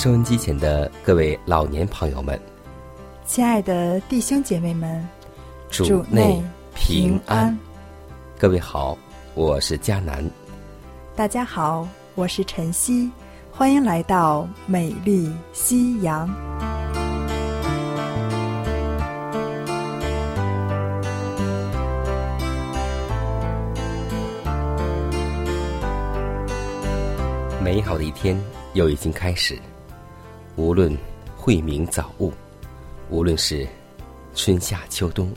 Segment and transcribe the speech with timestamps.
[0.00, 2.40] 收音机前的各位老年朋友们，
[3.26, 5.06] 亲爱的弟兄姐妹们，
[5.68, 6.42] 主内
[6.74, 7.54] 平安。
[8.38, 8.96] 各位好，
[9.34, 10.24] 我是佳南。
[11.14, 13.10] 大家好，我是晨曦，
[13.52, 16.26] 欢迎来到美丽夕阳。
[27.62, 28.34] 美好的一天
[28.72, 29.58] 又已经开始。
[30.56, 30.94] 无论
[31.36, 32.32] 晦明早雾，
[33.08, 33.66] 无论是
[34.34, 35.32] 春夏秋冬，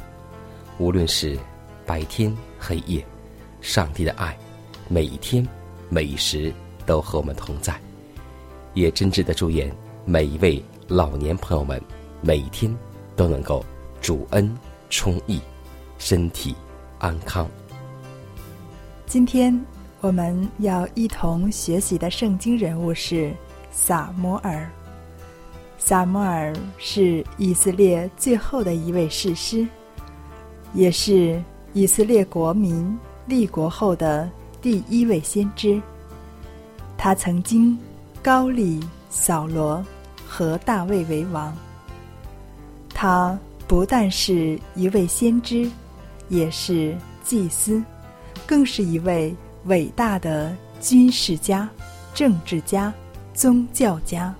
[0.77, 1.37] 无论是
[1.85, 3.05] 白天黑夜，
[3.61, 4.37] 上帝的爱
[4.89, 5.47] 每一天
[5.89, 6.53] 每一时
[6.85, 7.79] 都和我们同在。
[8.73, 11.81] 也真挚的祝愿每一位老年朋友们
[12.21, 12.75] 每一天
[13.15, 13.63] 都能够
[14.01, 14.53] 主恩
[14.89, 15.39] 充溢，
[15.99, 16.55] 身体
[16.99, 17.47] 安康。
[19.05, 19.57] 今天
[20.01, 23.31] 我们要一同学习的圣经人物是
[23.71, 24.69] 撒摩尔。
[25.85, 29.67] 撒摩尔是以色列最后的一位士师，
[30.73, 34.29] 也是以色列国民立国后的
[34.61, 35.81] 第一位先知。
[36.97, 37.77] 他曾经
[38.21, 38.79] 高立
[39.09, 39.85] 扫罗
[40.25, 41.53] 和大卫为王。
[42.93, 45.69] 他不但是一位先知，
[46.29, 47.83] 也是祭司，
[48.47, 51.69] 更是一位伟大的军事家、
[52.13, 52.93] 政治家、
[53.33, 54.33] 宗教家。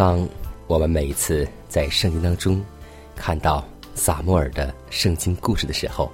[0.00, 0.26] 当
[0.66, 2.64] 我们每一次在圣经当中
[3.14, 3.62] 看到
[3.94, 6.10] 撒母耳的圣经故事的时候，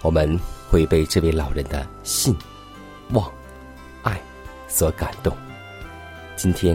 [0.00, 0.40] 我们
[0.70, 2.34] 会被这位老人的信、
[3.10, 3.30] 望、
[4.02, 4.18] 爱
[4.66, 5.36] 所感动。
[6.36, 6.74] 今天，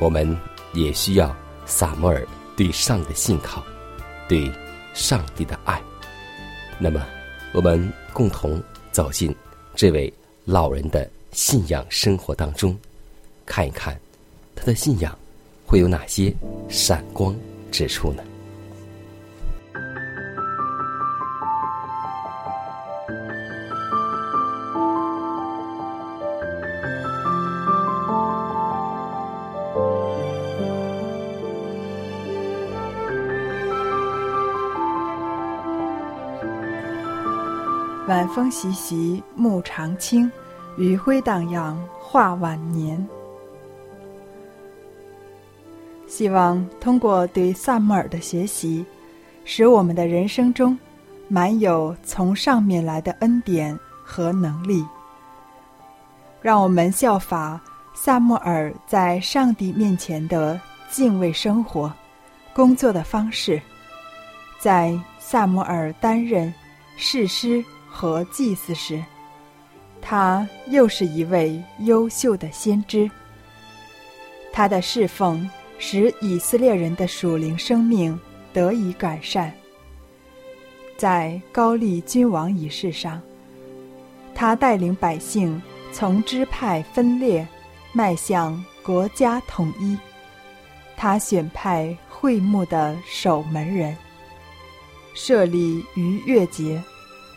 [0.00, 0.34] 我们
[0.72, 1.36] 也需要
[1.66, 3.62] 撒母耳对上帝的信靠，
[4.26, 4.50] 对
[4.94, 5.78] 上帝的爱。
[6.78, 7.04] 那么，
[7.52, 8.58] 我们共同
[8.90, 9.36] 走进
[9.74, 10.10] 这位
[10.46, 12.74] 老人的信仰生活当中，
[13.44, 13.94] 看一看
[14.56, 15.14] 他的信仰。
[15.74, 16.32] 会有哪些
[16.68, 17.34] 闪光
[17.72, 18.22] 之处呢？
[38.06, 40.30] 晚风习习，木长青，
[40.76, 43.04] 余晖荡漾，画晚年。
[46.16, 48.86] 希望通过对萨穆尔的学习，
[49.44, 50.78] 使我们的人生中
[51.26, 54.86] 满有从上面来的恩典和能力。
[56.40, 57.60] 让我们效法
[57.94, 61.92] 萨穆尔在上帝面前的敬畏生活、
[62.54, 63.60] 工作的方式。
[64.60, 66.54] 在萨穆尔担任
[66.96, 69.02] 士师和祭司时，
[70.00, 73.10] 他又是一位优秀的先知。
[74.52, 75.50] 他的侍奉。
[75.86, 78.18] 使以色列人的属灵生命
[78.54, 79.52] 得以改善。
[80.96, 83.20] 在高丽君王仪式上，
[84.34, 85.60] 他带领百姓
[85.92, 87.46] 从支派分裂，
[87.92, 89.94] 迈向国家统一。
[90.96, 93.94] 他选派会幕的守门人，
[95.12, 96.82] 设立逾越节，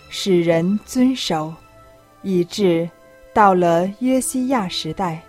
[0.10, 1.54] 使人遵守，
[2.22, 2.90] 以致
[3.34, 5.22] 到了约西亚时代，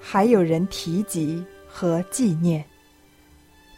[0.00, 1.44] 还有人提及。
[1.78, 2.64] 和纪念，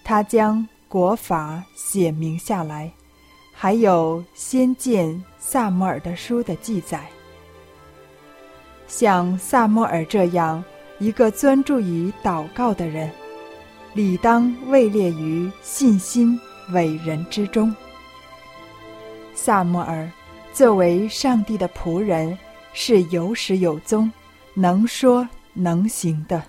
[0.04, 2.88] 他将国法写明下来，
[3.52, 7.04] 还有先见萨摩尔的书的记载。
[8.86, 10.62] 像萨摩尔这样
[11.00, 13.10] 一个专注于祷告的人，
[13.94, 16.38] 理当位列于信心
[16.70, 17.74] 伟人之中。
[19.34, 20.08] 萨摩尔
[20.52, 22.38] 作为上帝的仆人，
[22.72, 24.08] 是有始有终，
[24.54, 26.40] 能说能行的。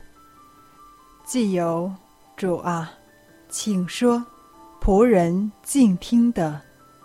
[1.29, 1.93] 既有
[2.35, 2.91] 主啊，
[3.49, 4.25] 请说，
[4.81, 6.59] 仆人静听的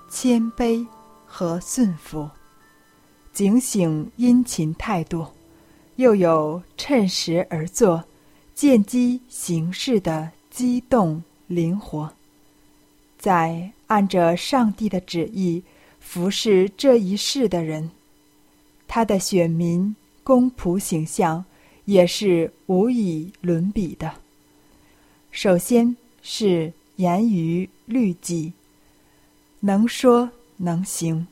[0.09, 0.87] 谦卑
[1.27, 2.31] 和顺服，
[3.35, 5.27] 警醒殷勤态度，
[5.97, 8.03] 又有趁时而作、
[8.55, 12.11] 见机行事的机动灵活，
[13.19, 15.63] 在按着上帝的旨意
[16.01, 17.91] 服侍这一世的人，
[18.89, 21.45] 他的选民公仆形象
[21.85, 24.15] 也是无以伦比的。
[25.31, 28.53] 首先是严于律己，
[29.61, 31.27] 能说能行；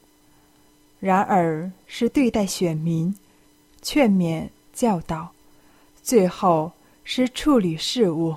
[1.00, 3.14] 然而是对待选民，
[3.80, 5.32] 劝勉教导；
[6.02, 6.72] 最后
[7.04, 8.36] 是处理事务，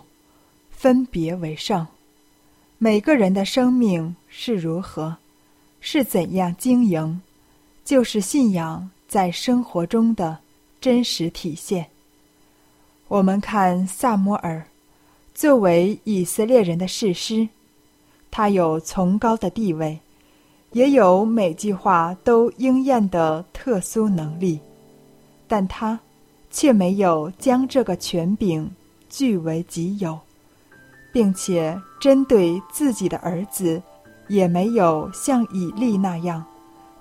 [0.70, 1.88] 分别为圣。
[2.78, 5.18] 每个人的生命是如何，
[5.82, 7.22] 是怎样经营，
[7.84, 10.40] 就是信仰在生活中的
[10.80, 11.90] 真实体现。
[13.08, 14.66] 我们看萨摩尔。
[15.36, 17.48] 作为以色列人的士师，
[18.32, 20.00] 他有崇高的地位，
[20.72, 24.60] 也有每句话都应验的特殊能力，
[25.48, 26.00] 但他
[26.50, 28.72] 却没有将这个权柄
[29.08, 30.18] 据为己有，
[31.12, 33.80] 并且针对自己的儿子，
[34.28, 36.44] 也没有像以利那样，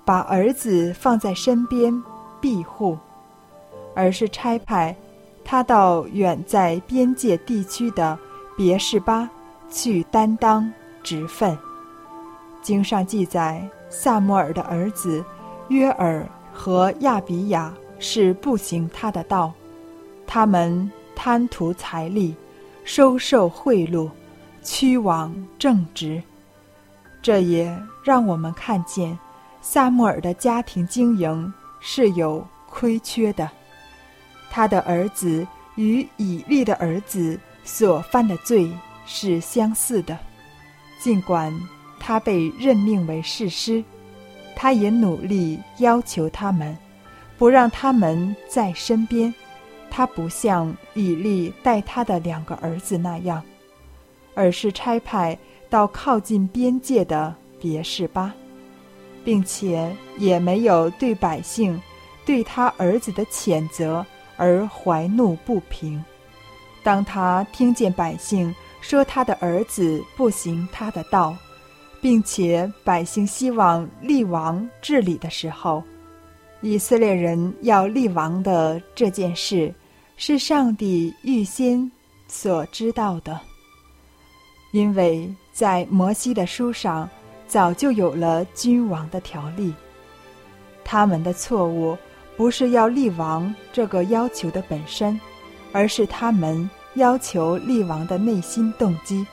[0.03, 2.03] 把儿子放在身边
[2.39, 2.97] 庇护，
[3.95, 4.95] 而是差派
[5.45, 8.19] 他到远在边界地区的。
[8.57, 9.29] 别是巴
[9.69, 10.71] 去担当
[11.03, 11.57] 职分。
[12.61, 15.21] 经上记载，萨摩尔的儿子
[15.67, 19.51] 约尔和亚比亚是不行他的道，
[20.25, 22.33] 他们贪图财力，
[22.85, 24.09] 收受贿赂，
[24.63, 26.23] 屈枉正直。
[27.21, 29.19] 这也让我们看见，
[29.59, 33.51] 萨摩尔的家庭经营是有亏缺的。
[34.55, 37.37] 他的儿子与以利的儿子。
[37.65, 38.71] 所犯的罪
[39.05, 40.17] 是相似的，
[40.99, 41.51] 尽管
[41.99, 43.83] 他被任命为士师，
[44.55, 46.77] 他也努力要求他们，
[47.39, 49.33] 不让他们在身边。
[49.89, 53.43] 他不像以利带他的两个儿子那样，
[54.35, 55.35] 而是差派
[55.67, 58.31] 到靠近边界的别是巴，
[59.23, 61.81] 并且也没有对百姓
[62.27, 64.05] 对他儿子的谴责
[64.37, 66.03] 而怀怒不平。
[66.83, 71.35] 当他听见百姓说他的儿子不行他的道，
[71.99, 75.83] 并且百姓希望立王治理的时候，
[76.61, 79.73] 以色列人要立王的这件事，
[80.15, 81.91] 是上帝预先
[82.27, 83.39] 所知道的，
[84.71, 87.09] 因为在摩西的书上
[87.47, 89.73] 早就有了君王的条例。
[90.83, 91.97] 他们的错误
[92.35, 95.19] 不是要立王这个要求的本身。
[95.75, 99.27] 而是他们要求立王的内心动机。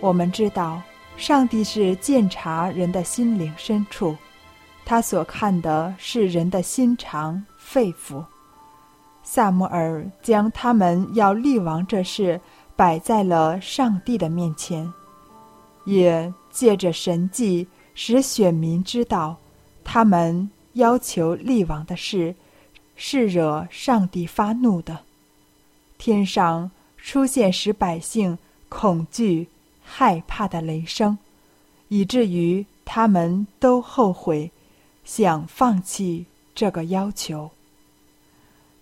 [0.00, 0.82] 我们知道，
[1.16, 4.14] 上帝是鉴察人的心灵深处，
[4.84, 8.22] 他所看的是人的心肠肺腑。
[9.22, 12.38] 萨摩尔将他们要立王这事
[12.76, 14.92] 摆在了上帝的面前，
[15.86, 19.38] 也借着神迹使选民知道，
[19.82, 22.34] 他们要求立王的事
[22.96, 25.00] 是惹上帝发怒的。
[25.98, 29.48] 天上出现使百姓恐惧、
[29.82, 31.16] 害怕的雷声，
[31.88, 34.50] 以至于他们都后悔，
[35.04, 37.50] 想放弃这个要求。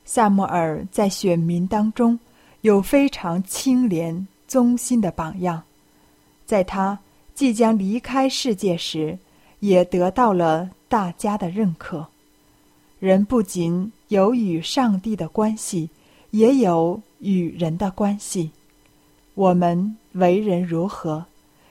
[0.04, 2.18] 萨摩尔在选民当中
[2.62, 5.62] 有非常清廉、忠心的榜样，
[6.44, 6.98] 在他
[7.34, 9.18] 即将离开世界时，
[9.64, 12.06] 也得到了大家的认可。
[12.98, 15.88] 人不仅有与上帝的关系。
[16.34, 18.50] 也有与人的关系，
[19.34, 21.24] 我们为人如何，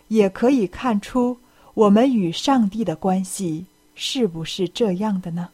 [0.07, 1.37] 也可以看出
[1.73, 5.49] 我们与上帝的关系是不是这样的呢？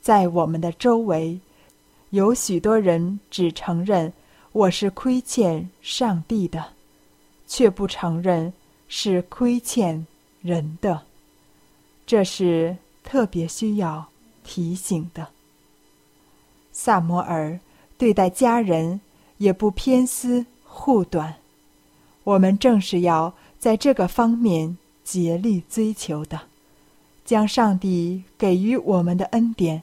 [0.00, 1.38] 在我们的周围，
[2.10, 4.12] 有许多人只承认
[4.50, 6.72] 我是亏欠上帝的，
[7.46, 8.52] 却不承认
[8.88, 10.04] 是亏欠
[10.42, 11.02] 人的，
[12.06, 14.08] 这是特别需要
[14.42, 15.28] 提醒的。
[16.72, 17.60] 萨摩尔
[17.98, 19.00] 对待家人
[19.38, 21.36] 也不偏私护短，
[22.24, 26.42] 我们正是要在这个方面竭力追求的，
[27.24, 29.82] 将上帝给予我们的恩典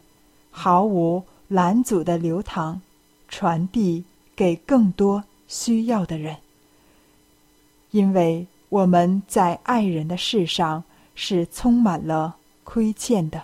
[0.50, 2.82] 毫无拦阻的流淌，
[3.28, 6.38] 传递给更多需要的人。
[7.92, 10.84] 因为我们在爱人的事上
[11.16, 13.44] 是充满了亏欠的。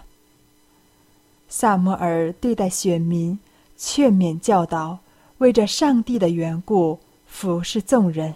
[1.48, 3.40] 萨摩尔对待选民，
[3.78, 5.00] 劝勉教导，
[5.38, 8.36] 为着上帝的缘故服侍众人，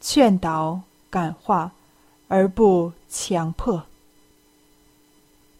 [0.00, 1.72] 劝导感化，
[2.28, 3.84] 而不强迫。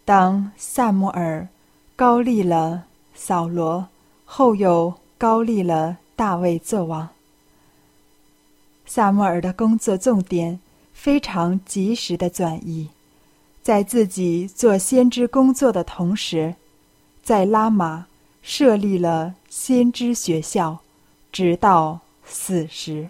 [0.05, 1.49] 当萨摩尔
[1.95, 3.87] 高立了扫罗，
[4.25, 7.09] 后又高立了大卫做王。
[8.87, 10.61] 萨摩尔的工作重点
[10.93, 12.89] 非常及时的转移，
[13.62, 16.55] 在自己做先知工作的同时，
[17.23, 18.07] 在拉玛
[18.43, 20.81] 设立了先知学校，
[21.31, 23.09] 直到死时。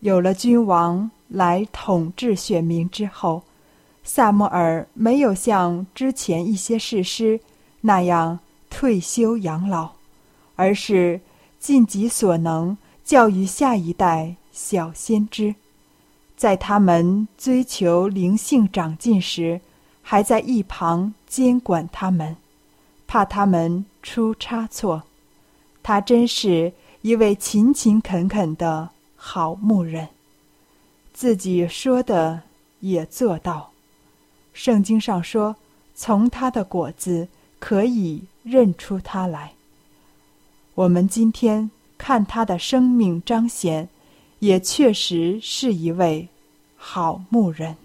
[0.00, 3.42] 有了君王来统治选民之后。
[4.02, 7.38] 萨摩尔没有像之前一些士师
[7.82, 9.90] 那样退休养老，
[10.56, 11.20] 而是
[11.60, 12.76] 尽己所能
[13.10, 15.56] 教育下一代小先知，
[16.36, 19.60] 在他们追求灵性长进时，
[20.00, 22.36] 还在一旁监管他们，
[23.08, 25.02] 怕他们出差错。
[25.82, 30.10] 他真是一位勤勤恳恳的好牧人，
[31.12, 32.42] 自己说的
[32.78, 33.72] 也做到。
[34.52, 35.56] 圣经上说
[35.96, 37.26] ：“从他的果子
[37.58, 39.54] 可以认出他来。”
[40.76, 43.86] 我们今天看他的生命彰显，
[44.38, 46.26] 也确实是一位
[46.74, 47.76] 好牧人。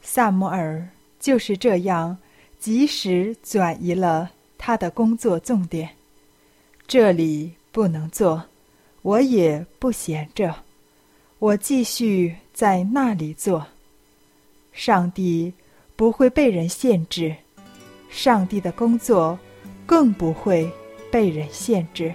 [0.00, 0.88] 萨摩尔
[1.20, 2.16] 就是这样
[2.58, 5.90] 及时转移了他的工作重点。
[6.88, 8.42] 这里不能做，
[9.02, 10.54] 我也不闲着，
[11.38, 13.66] 我继续在那里做。
[14.72, 15.52] 上帝
[15.94, 17.36] 不会被人限制，
[18.08, 19.38] 上帝的工作
[19.84, 20.66] 更不会
[21.10, 22.10] 被人限制。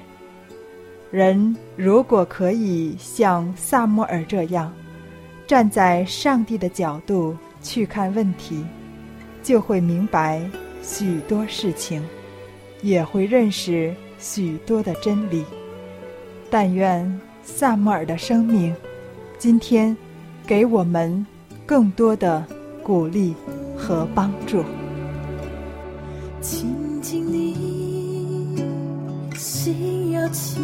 [1.12, 4.72] 人如果可以像萨摩尔这样，
[5.48, 8.63] 站在上帝的角度去看问题，
[9.42, 10.42] 就会明白
[10.82, 12.04] 许多事情，
[12.82, 15.44] 也会认识许多的真理。
[16.50, 18.75] 但愿萨摩尔的生命，
[19.38, 19.96] 今天
[20.46, 21.25] 给我们。
[21.66, 22.44] 更多的
[22.82, 23.36] 鼓励
[23.78, 24.63] 和帮助。
[26.42, 28.58] 亲近你，
[29.36, 30.60] 心要亲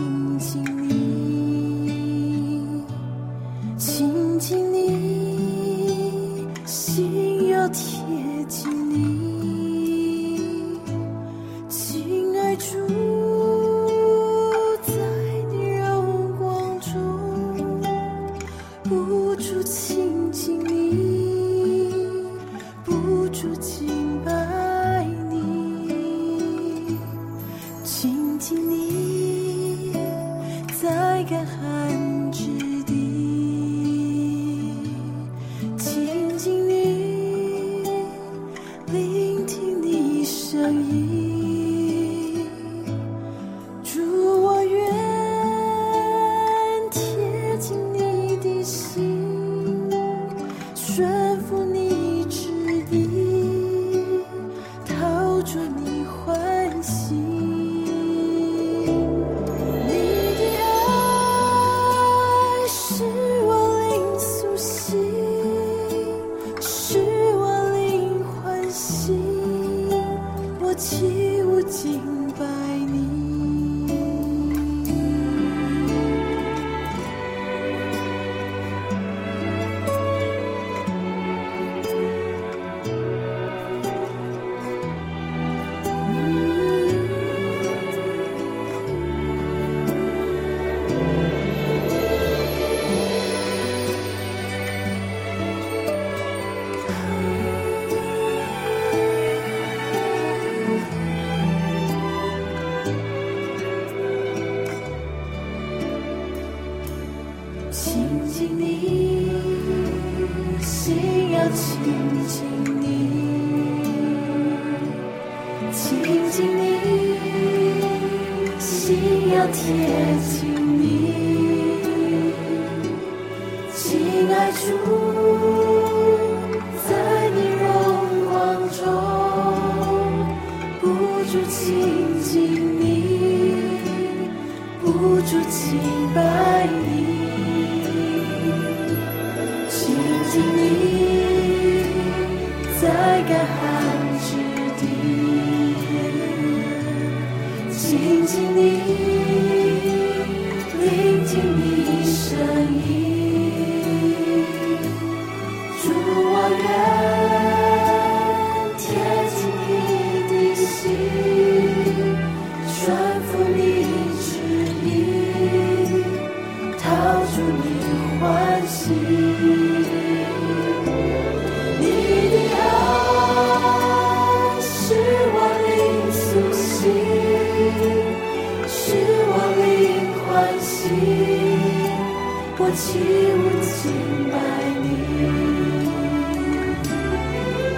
[183.06, 183.94] 起舞敬
[184.32, 184.34] 拜
[184.82, 184.86] 你，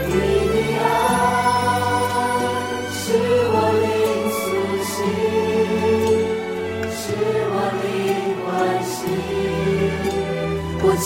[0.07, 0.15] 你
[0.53, 0.86] 的爱
[2.93, 2.96] 是
[3.51, 3.86] 我灵
[4.38, 4.39] 苏
[4.88, 4.96] 醒，
[6.96, 6.98] 是
[7.51, 7.86] 我灵
[8.46, 8.48] 欢
[8.88, 8.96] 喜，
[10.81, 11.05] 我起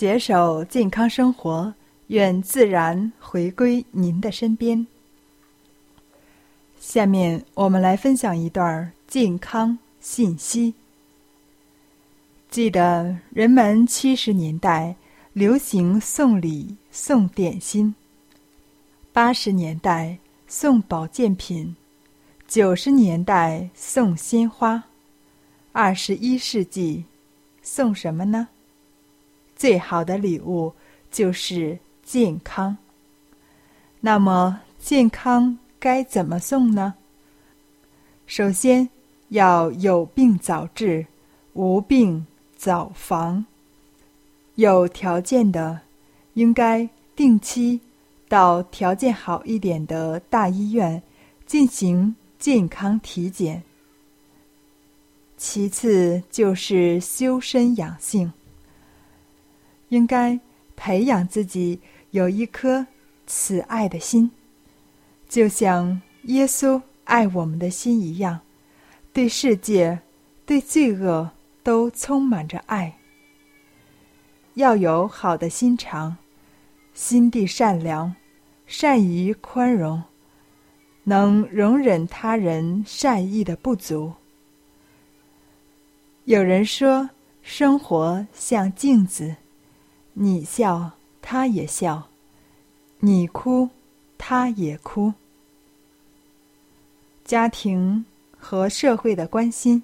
[0.00, 1.74] 携手健康生活，
[2.06, 4.86] 愿自然回归您的身边。
[6.80, 10.72] 下面我们来分享一段健康信息。
[12.48, 14.96] 记得人们七十年代
[15.34, 17.94] 流行送礼送点心，
[19.12, 21.76] 八十年代送保健品，
[22.48, 24.82] 九十年代送鲜花，
[25.72, 27.04] 二十一世纪
[27.60, 28.48] 送什么呢？
[29.60, 30.72] 最好的礼物
[31.10, 32.78] 就是健康。
[34.00, 36.94] 那么，健康该怎么送呢？
[38.26, 38.88] 首先
[39.28, 41.06] 要有病早治，
[41.52, 43.44] 无病早防。
[44.54, 45.82] 有条件的，
[46.32, 47.82] 应该定期
[48.30, 51.02] 到条件好一点的大医院
[51.44, 53.62] 进行健康体检。
[55.36, 58.32] 其次就是修身养性。
[59.90, 60.40] 应该
[60.74, 61.78] 培养自己
[62.10, 62.86] 有一颗
[63.26, 64.30] 慈爱的心，
[65.28, 68.40] 就像耶稣爱我们的心一样，
[69.12, 70.00] 对世界、
[70.46, 71.30] 对罪恶
[71.62, 72.96] 都充满着爱。
[74.54, 76.16] 要有好的心肠，
[76.94, 78.14] 心地善良，
[78.66, 80.02] 善于宽容，
[81.04, 84.12] 能容忍他人善意的不足。
[86.24, 87.10] 有人说，
[87.42, 89.36] 生活像镜子。
[90.22, 90.90] 你笑，
[91.22, 92.02] 他也笑；
[92.98, 93.70] 你哭，
[94.18, 95.14] 他也哭。
[97.24, 98.04] 家庭
[98.38, 99.82] 和社会的关心，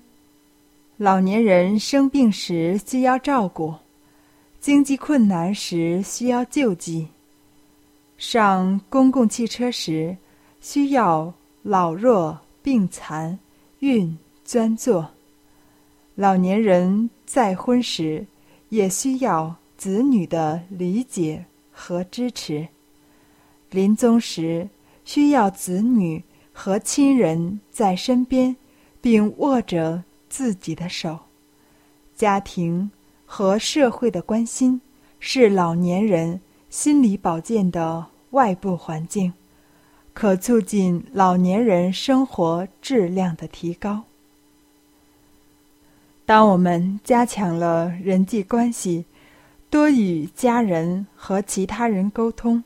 [0.99, 3.77] 老年人生病时需要照顾，
[4.61, 7.09] 经济困难时需要救济，
[8.19, 10.19] 上公共汽车时
[10.61, 13.39] 需要老弱病残
[13.79, 15.09] 孕专座，
[16.15, 18.27] 老年人再婚时
[18.69, 19.57] 也需要。
[19.77, 22.69] 子女的理解和支持。
[23.71, 24.69] 临终时，
[25.05, 28.57] 需要子女和亲人在身边，
[29.01, 31.19] 并握着自己的手。
[32.15, 32.91] 家庭
[33.27, 34.81] 和社会的关心
[35.21, 39.35] 是老年人心理保健的外部环境，
[40.15, 44.05] 可促进老年人生活质量的提高。
[46.25, 49.05] 当我们加强了人际关系，
[49.69, 52.63] 多与家人和其他人沟通，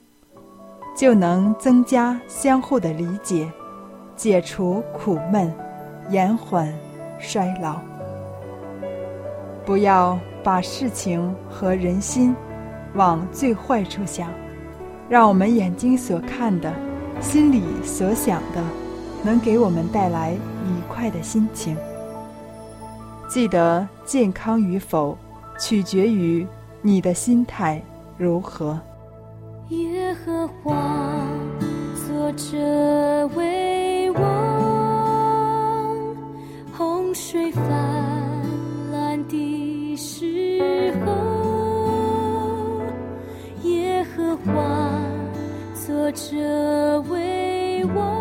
[0.94, 3.50] 就能增加相互的理解，
[4.16, 5.52] 解除苦闷，
[6.10, 6.72] 延缓
[7.18, 7.80] 衰老。
[9.64, 12.36] 不要把事情和人心
[12.94, 14.28] 往最坏处想，
[15.08, 16.72] 让我们眼睛所看的、
[17.18, 18.62] 心里所想的，
[19.24, 21.74] 能给我们带来愉快的心情。
[23.26, 25.16] 记得健康与否，
[25.58, 26.46] 取决于
[26.82, 27.82] 你的心态
[28.16, 28.80] 如何。
[29.68, 31.26] 耶和华
[31.94, 32.56] 作者
[33.36, 34.22] 为王，
[36.72, 37.62] 洪水泛
[38.90, 39.22] 滥。
[39.28, 41.12] 的时候，
[43.68, 44.50] 耶和华
[45.74, 48.19] 作者为我。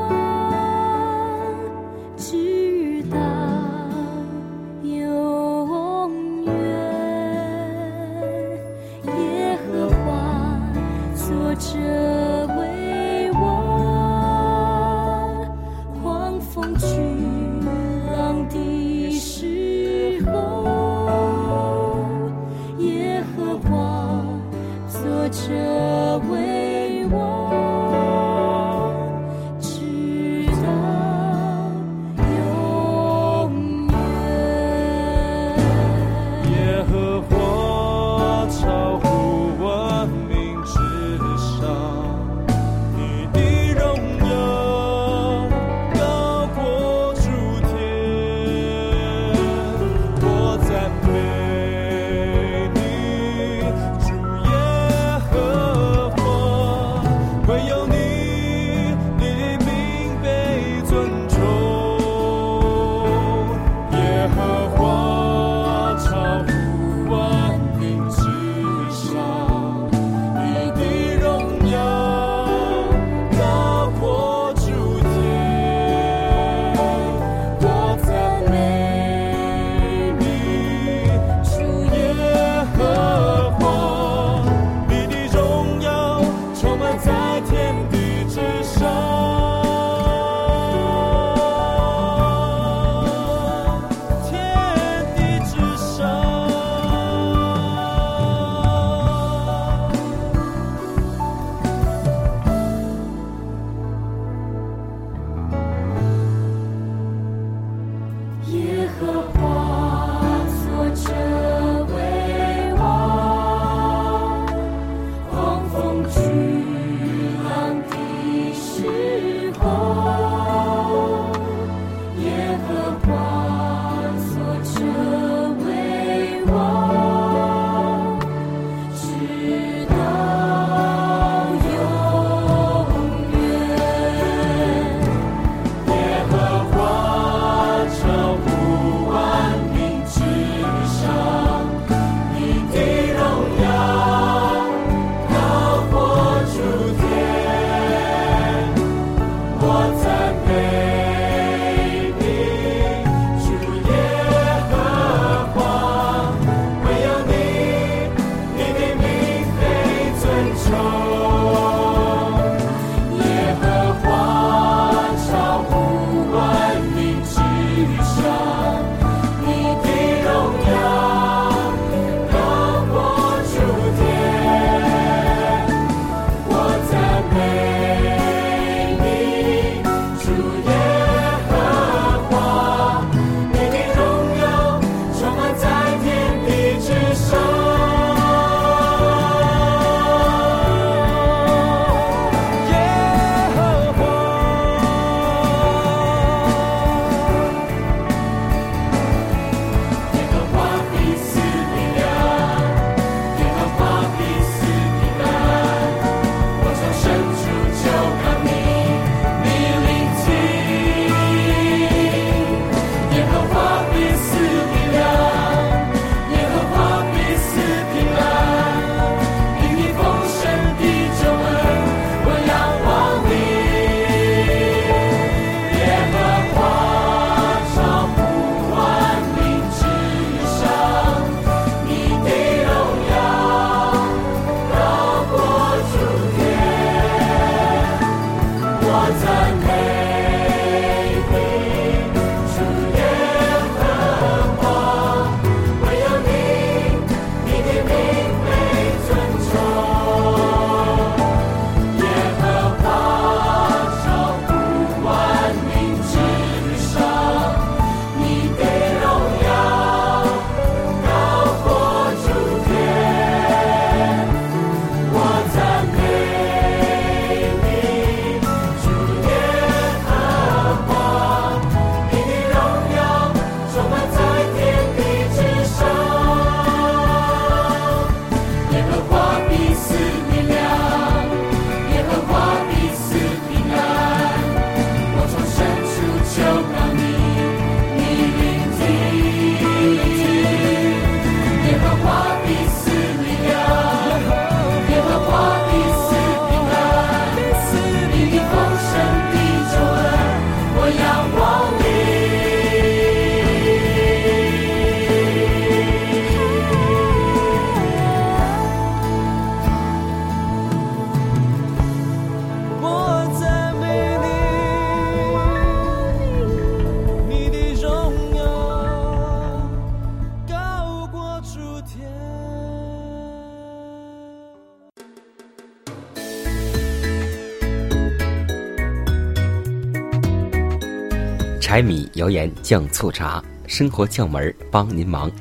[331.69, 335.31] 柴米油盐酱醋茶，生活窍门帮您忙。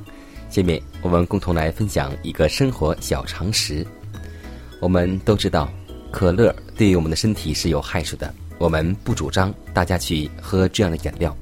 [0.51, 3.83] 下面我们共同来分享一个生活小常识。
[4.79, 5.73] 我们都知道，
[6.11, 11.35] 可乐对于我们的身体是有害处的，我们不主张大家去喝这样的饮料。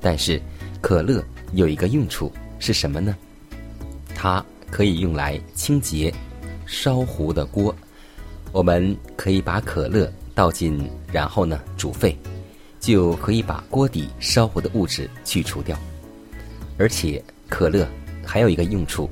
[0.00, 0.40] 但是，
[0.80, 1.20] 可乐
[1.52, 3.16] 有一个用处是什么呢？
[4.14, 6.14] 它可以用来清洁
[6.66, 7.74] 烧糊的锅。
[8.52, 12.16] 我们可以把可乐倒进，然后呢煮沸。
[12.80, 15.78] 就可以把锅底烧糊的物质去除掉，
[16.78, 17.86] 而且可乐
[18.24, 19.08] 还有一个用处，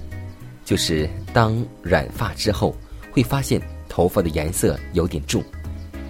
[0.65, 2.75] 就是当染发之后
[3.13, 5.45] 会发现头发的颜色有点重，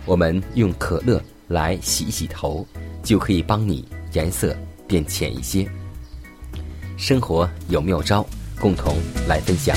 [0.06, 2.66] 我们用可乐来洗洗头，
[3.02, 5.68] 就可以帮你颜色变浅一些。
[6.96, 8.24] 生活有妙招，
[8.60, 9.76] 共同来分享。